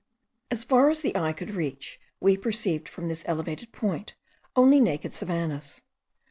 [0.49, 4.15] As far as the eye could reach, we perceived, from this elevated point,
[4.55, 5.83] only naked savannahs.